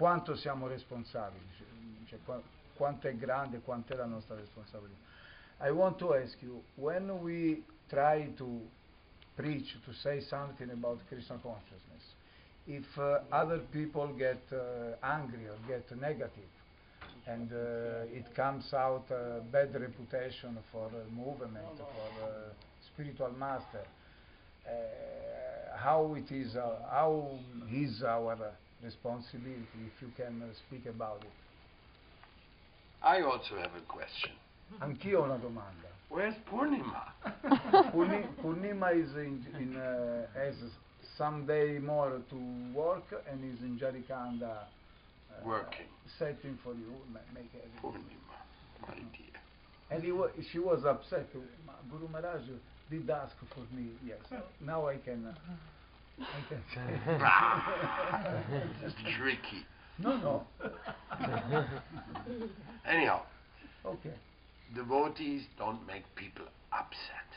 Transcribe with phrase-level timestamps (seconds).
[0.00, 1.44] quanto siamo responsabili,
[2.06, 2.40] cioè, qua-
[2.74, 4.96] quanto è grande, quanto è la nostra responsabilità.
[5.60, 8.62] I want to ask you, when we try to
[9.34, 12.14] preach, to say something about Krishna consciousness,
[12.64, 16.48] if uh, other people get uh, angry or get negative,
[17.26, 22.54] and uh, it comes out uh, bad reputation for uh, movement, for
[22.86, 23.84] spiritual master,
[24.64, 27.38] uh, how it is, uh, how
[27.70, 31.32] is our responsibility, if you can uh, speak about it.
[33.02, 34.32] I also have a question.
[34.80, 35.88] Anch'io ho una domanda.
[36.08, 37.02] Where's Purnima?
[37.92, 40.54] Purni- Purnima is in, in uh, has
[41.16, 42.36] some day more to
[42.72, 44.66] work and is in Jarikanda
[45.30, 45.86] uh, Working.
[46.18, 47.80] setting for you, ma- make everything.
[47.82, 49.40] Purnima, my dear.
[49.90, 51.28] And he wa- she was upset.
[51.90, 52.42] Guru Maharaj
[52.90, 53.92] did ask for me.
[54.04, 54.20] Yes.
[54.60, 55.26] Now I can.
[55.26, 55.34] Uh,
[56.20, 56.84] I can say.
[58.86, 59.66] It's tricky.
[59.98, 60.46] no, no.
[62.84, 63.22] Anyhow,
[63.84, 64.08] Ok.
[64.74, 67.28] devotees don't make people upset.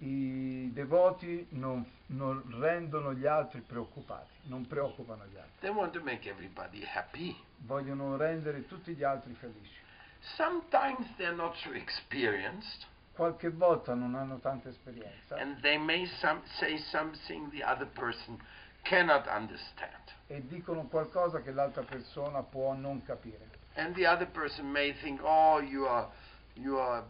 [0.00, 5.52] I devoti non, non rendono gli altri preoccupati, non preoccupano gli altri.
[5.60, 7.36] They want to make everybody happy.
[7.58, 9.80] Vogliono rendere tutti gli altri felici.
[10.36, 16.40] Sometimes they're not so experienced Qualche volta non hanno tanta esperienza and they may some,
[16.58, 18.38] say something the other person
[18.82, 20.10] cannot understand.
[20.28, 23.50] e dicono qualcosa che l'altra persona può non capire.
[23.74, 26.08] And the other person may think, oh, you are,
[26.54, 27.04] you are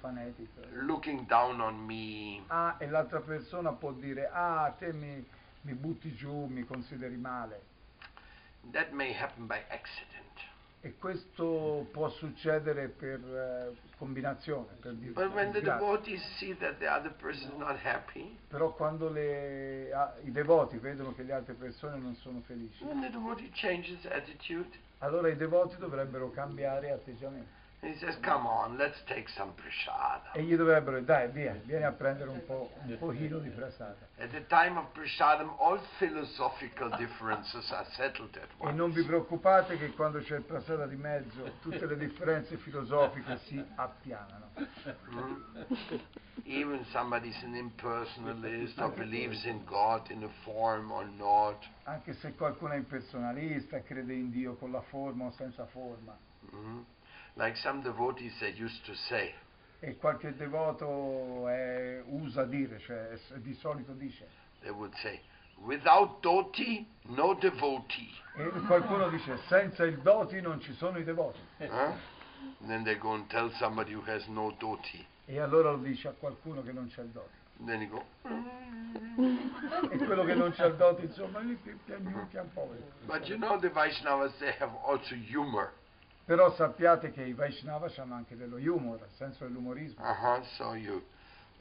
[0.00, 0.60] Fanatico.
[0.72, 2.42] looking down on me.
[2.48, 5.24] Ah, e l'altra persona può dire, ah, te mi,
[5.62, 7.62] mi butti giù, mi consideri male.
[8.72, 10.23] That may happen by accident.
[10.84, 16.76] E questo può succedere per eh, combinazione, per di- But when the devotees see that
[16.76, 21.32] the other person is not happy, Però quando le- ah, i devoti vedono che le
[21.32, 24.68] altre persone non sono felici, then the devotee changes attitude
[24.98, 27.62] allora i devoti dovrebbero cambiare atteggiamento.
[27.84, 30.32] He says, Come on, let's take some prasada.
[30.32, 33.96] E gli dovrebbero dire, dai, via, vieni a prendere un, po', un pochino di prasada.
[34.18, 38.76] At the time of prasadam, all philosophical differences are settled at E once.
[38.76, 43.62] non vi preoccupate che quando c'è il prasada di mezzo tutte le differenze filosofiche si
[43.74, 44.50] appianano.
[45.10, 45.42] Mm.
[46.46, 51.64] Even somebody's an impersonalist or believes in God in a form or not.
[51.84, 56.16] Anche se qualcuno è impersonalista, crede in Dio con la forma o senza forma.
[56.54, 56.80] Mm.
[57.36, 59.34] Like some devotees they used to say,
[59.80, 64.26] E qualche devoto è- usa dire, cioè di solito dice.
[64.62, 65.20] they would say,
[65.58, 68.08] without dhoti, no devotee.
[68.36, 71.38] E qualcuno dice, senza il doti non ci sono i devoti.
[71.58, 71.92] Huh?
[72.66, 75.04] Then they go and tell somebody who has no dhoti.
[75.26, 77.42] E allora lo dice a qualcuno che non c'è il doti.
[77.64, 78.04] Then go,
[79.90, 82.68] E quello che non c'è il doti, insomma, lì pi- piagnucchia un po'.
[83.06, 85.72] but you know the Vaishnavas, they have also humor.
[86.24, 90.02] Però sappiate che i Vaishnava hanno anche dello humor, il senso dell'umorismo.
[90.02, 91.04] Uh-huh, so you,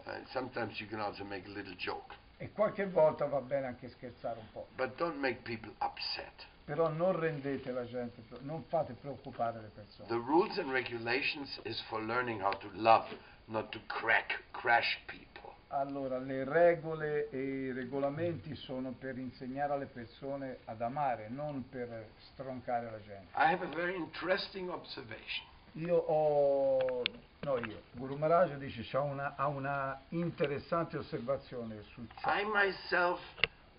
[0.05, 2.15] uh, sometimes you can also make a little joke.
[2.37, 4.67] E qualche volta va bene anche scherzare un po'.
[4.75, 6.45] But don't make people upset.
[6.65, 10.07] Però non rendete la gente, non fate preoccupare le persone.
[10.07, 13.05] The rules and regulations is for learning how to love,
[13.45, 15.32] not to crack, crash people.
[15.75, 22.09] Allora, le regole e i regolamenti sono per insegnare alle persone ad amare, non per
[22.31, 23.35] stroncare la gente.
[23.35, 25.47] I have a very interesting observation.
[25.73, 27.01] Io ho,
[27.39, 32.29] no io, Guru Maharaj dice, c'ha una, ha una interessante osservazione su ciò.
[32.29, 33.19] I myself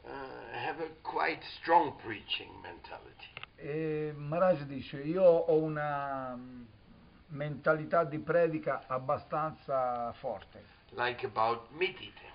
[0.03, 0.09] uh,
[0.51, 3.29] have a quite strong preaching mentality.
[3.55, 6.37] E Maharaj dice, io ho una
[7.29, 10.73] mentalità di predica abbastanza forte.
[10.91, 12.33] like about meat eating.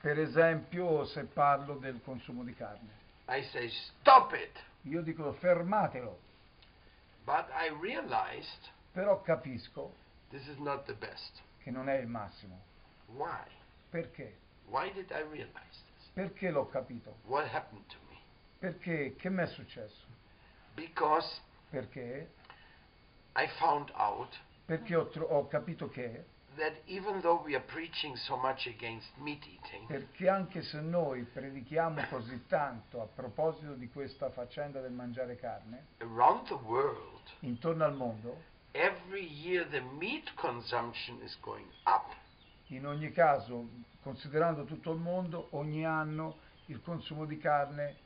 [0.00, 2.90] Per esempio, se parlo del consumo di carne.
[3.28, 4.62] I say, stop it.
[4.82, 6.18] Io dico fermatelo,
[7.24, 9.94] But I realized però capisco
[10.28, 11.40] this is not the best.
[11.62, 12.60] che non è il massimo.
[13.06, 13.40] Why?
[13.88, 14.36] Perché?
[14.66, 16.10] Why did I realize this?
[16.12, 17.16] Perché l'ho capito?
[17.24, 18.18] What happened to me?
[18.58, 20.04] Perché che mi è successo?
[20.74, 21.40] Because
[21.70, 22.28] Perché?
[23.36, 26.24] I found out Perché ho, tro- ho capito che,
[26.56, 31.24] that even though we are preaching so much against meat eating, perché anche se noi
[31.24, 37.84] predichiamo così tanto a proposito di questa faccenda del mangiare carne, around the world, intorno
[37.84, 38.42] al mondo,
[38.72, 42.14] every year the meat consumption is going up.
[42.68, 43.68] in ogni caso,
[44.02, 47.96] considerando tutto il mondo, ogni anno il consumo di carne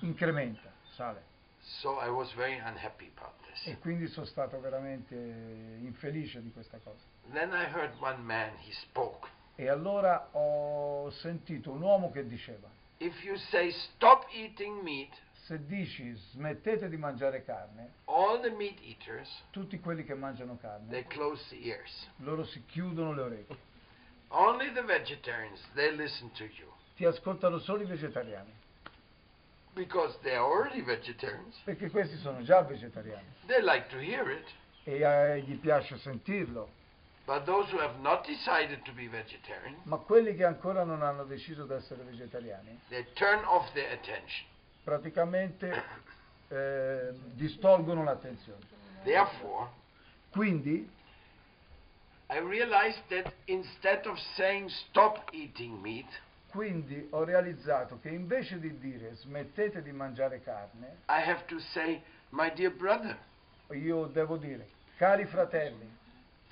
[0.00, 1.32] incrementa, sale.
[1.80, 3.66] So I was very unhappy about this.
[3.66, 7.02] E quindi sono stato veramente infelice di questa cosa.
[7.32, 9.28] Then I heard one man, he spoke.
[9.56, 12.68] E allora ho sentito un uomo che diceva,
[12.98, 15.12] If you say stop eating meat,
[15.46, 20.90] se dici smettete di mangiare carne, all the meat eaters, tutti quelli che mangiano carne,
[20.90, 22.10] they close the ears.
[22.18, 23.56] loro si chiudono le orecchie.
[24.28, 26.72] Only the vegetarians, they listen to you.
[26.96, 28.52] Ti ascoltano solo i vegetariani,
[29.74, 31.56] Because they are already vegetarians.
[31.64, 34.46] perché questi sono già vegetariani They like to hear it.
[34.84, 36.68] e eh, gli piace sentirlo.
[37.26, 41.24] But those who have not decided to be vegetarian, Ma quelli che ancora non hanno
[41.24, 44.46] deciso di essere vegetariani, they turn off their attention.
[44.84, 45.82] praticamente
[46.48, 48.60] eh, distolgono l'attenzione.
[49.04, 49.68] Therefore,
[50.30, 50.88] Quindi
[52.28, 56.06] I realized that instead of saying stop eating meat,
[56.54, 62.00] Quindi ho realizzato che invece di dire smettete di mangiare carne, I have to say,
[62.28, 63.18] my dear brother,
[63.72, 64.64] io devo dire,
[64.96, 65.90] cari fratelli,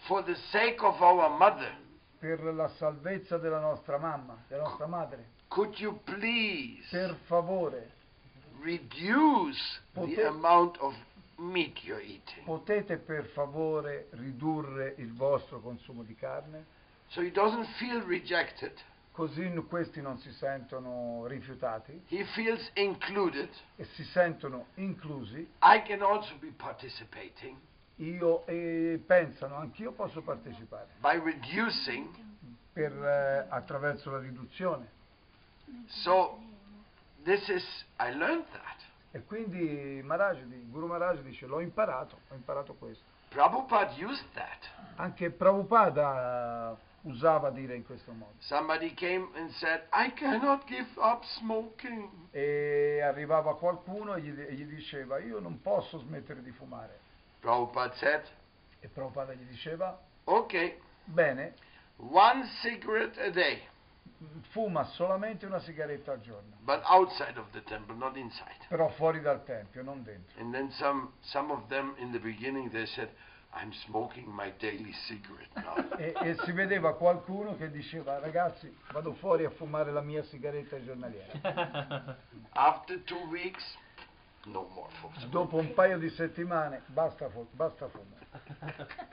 [0.08, 1.72] for the sake of our mother,
[2.18, 7.88] per la salvezza della nostra mamma, della nostra madre, could you please per favore
[8.60, 10.94] reduce the Pote- amount of
[11.36, 16.64] meat you're eating potete per favore ridurre il vostro consumo di carne,
[17.10, 18.72] so he doesn't feel rejected.
[19.12, 23.48] Così questi non si sentono rifiutati He feels included.
[23.76, 27.56] e si sentono inclusi, I can also be participating
[27.96, 32.08] io e pensano anch'io posso partecipare by reducing.
[32.72, 34.88] per, eh, attraverso la riduzione.
[35.86, 36.38] So
[37.24, 37.62] this is
[38.00, 38.80] I learned that.
[39.10, 43.04] E quindi Maharaj, Guru Maharaj dice l'ho imparato, ho imparato questo.
[43.28, 44.66] Prabhupada used that.
[44.96, 48.34] Anche Prabhupada usava dire in questo modo.
[48.38, 52.08] Somebody came and said, I cannot give up smoking.
[52.30, 56.98] E arrivava qualcuno e gli, e gli diceva io non posso smettere di fumare.
[57.40, 58.22] Prabhupada said,
[58.80, 61.54] E Prabhupada gli diceva Okay, bene,
[61.96, 63.60] one cigarette a day,
[64.50, 68.66] fuma solamente una sigaretta al giorno, but outside of the temple, not inside.
[68.68, 70.40] però fuori dal tempio, non dentro.
[70.40, 73.10] And then some, some of them in the beginning they said,
[73.54, 75.74] I'm smoking my daily cigarette now.
[75.98, 80.82] E, e si vedeva qualcuno che diceva ragazzi vado fuori a fumare la mia sigaretta
[80.82, 82.16] giornaliera.
[82.52, 83.62] After two weeks,
[84.46, 85.28] no more smoking.
[85.30, 88.90] Dopo un paio di settimane basta, fu- basta fumare.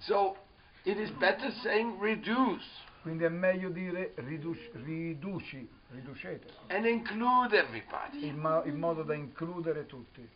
[0.00, 0.36] So
[0.84, 2.64] it is better saying reduce
[3.02, 8.26] Quindi è meglio dire riduci, riduci riducete, and include everybody.
[8.28, 10.26] in, ma- in modo da includere tutti.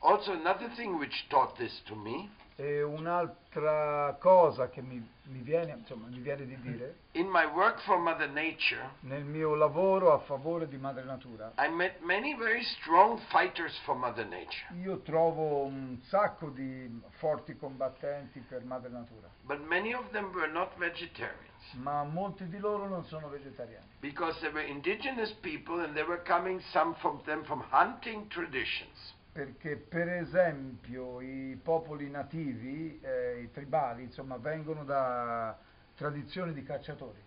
[0.00, 2.30] Also, another thing which taught this to me.
[2.60, 7.78] E un'altra cosa che mi, mi viene, insomma, mi viene di dire, in my work
[7.82, 12.64] for Mother Nature, nel mio lavoro a favore di Madre Natura, I met many very
[12.64, 14.74] strong fighters for Mother Nature.
[14.82, 20.50] io trovo un sacco di forti combattenti per Madre Natura, But many of them were
[20.50, 21.46] not vegetarians.
[21.74, 26.22] Ma molti di loro non sono vegetariani, because they were indigenous people and they were
[26.24, 29.14] coming, some from them, from hunting traditions.
[29.38, 35.56] Perché per esempio i popoli nativi, eh, i tribali, insomma, vengono da
[35.94, 37.20] tradizioni di cacciatori.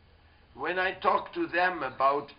[0.51, 2.35] When I talk to them about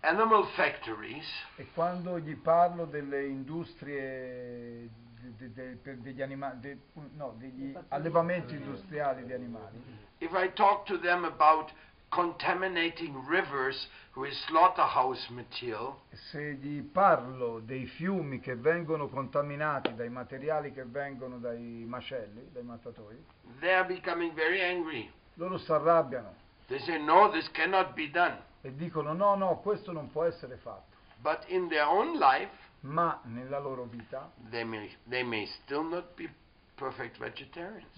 [0.00, 1.24] animal factories,
[1.54, 4.88] E quando gli parlo delle industrie,
[5.20, 6.78] de- de- de- degli, anima- de-
[7.14, 9.80] no, degli allevamenti industriali di animali,
[10.18, 11.72] if I talk to them about
[12.12, 15.96] contaminating rivers with slaughterhouse material,
[16.30, 22.62] se gli parlo dei fiumi che vengono contaminati dai materiali che vengono dai macelli, dai
[22.62, 23.16] mattatori,
[23.60, 25.10] they are becoming very angry.
[25.34, 28.38] loro si arrabbiano They say, no, this cannot be done.
[28.62, 30.90] e dicono no, no, questo non può essere fatto.
[31.20, 32.50] But in their own life,
[32.82, 36.28] Ma nella loro vita, they may, they may still not be.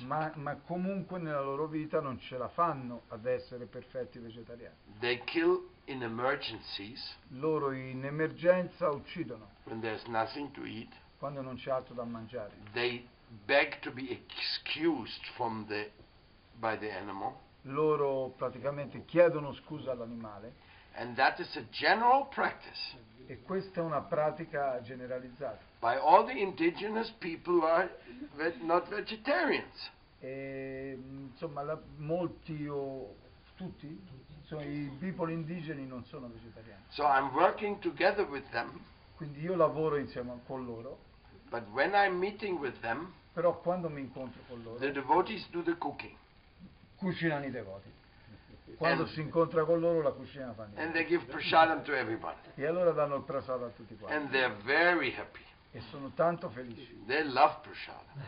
[0.06, 4.74] Ma, ma comunque nella loro vita non ce la fanno ad essere perfetti vegetariani.
[5.00, 10.92] They kill in emergencies Loro in emergenza uccidono when there's nothing to eat.
[11.18, 12.52] quando non c'è altro da mangiare.
[12.72, 13.06] They
[13.44, 15.90] beg to be excused from the,
[16.58, 17.34] by the animal.
[17.62, 20.52] Loro praticamente chiedono scusa all'animale
[20.96, 22.94] And that is a general practice
[23.26, 25.58] e questa è una pratica generalizzata.
[25.80, 27.90] by all the indigenous people are
[28.60, 29.90] not vegetarians.
[30.20, 30.98] E,
[31.30, 33.14] insomma, la- molti o
[33.56, 33.86] tutti,
[34.40, 36.82] insomma, i popoli indigeni non sono vegetariani.
[36.88, 38.80] So I'm working together with them,
[39.16, 40.98] Quindi io lavoro insieme con loro,
[41.50, 45.62] but when I'm meeting with them, però quando mi incontro con loro the devotees do
[45.62, 46.16] the cooking.
[46.96, 47.92] cucinano i devoti.
[48.76, 50.78] Quando And- si incontra con loro la cucina fanno.
[50.78, 51.92] And they give prasadam to.
[51.92, 54.16] E allora danno il prasada a tutti quanti.
[54.16, 55.44] And they're very happy.
[55.70, 57.04] E sono tanto felici.
[57.06, 58.24] They love prasadam.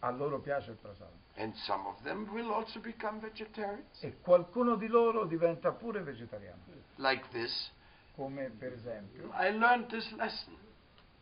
[0.00, 1.12] A loro piace il prasada.
[1.36, 4.02] And some of them will also become vegetarians.
[4.02, 6.62] E qualcuno di loro diventa pure vegetariano.
[6.96, 7.72] Like this.
[8.14, 9.30] come per esempio.
[9.34, 10.56] I learned this lesson.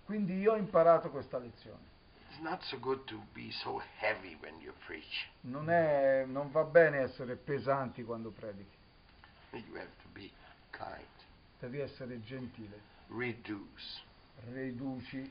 [0.05, 1.91] Quindi io ho imparato questa lezione.
[2.42, 5.28] So good to be so heavy when you preach.
[5.42, 8.76] Non, è, non va bene essere pesanti quando predichi,
[9.52, 10.28] You have to be
[10.70, 11.06] kind.
[11.61, 14.02] devi essere gentile, Reduce.
[14.52, 15.30] riduci.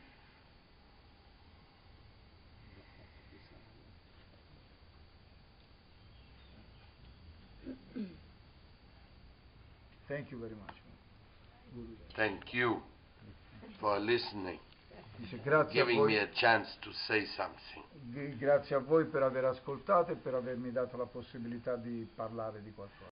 [10.07, 10.75] Thank you very much.
[12.15, 12.81] Thank you
[13.79, 14.59] for listening,
[15.21, 18.35] Dice, grazie, a voi, a chance to say something.
[18.37, 22.71] grazie a voi per aver ascoltato e per avermi dato la possibilità di parlare di
[22.73, 23.09] qualcosa.